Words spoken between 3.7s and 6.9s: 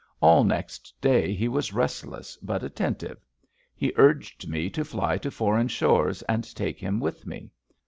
He urged me to fly to foreign shores, and take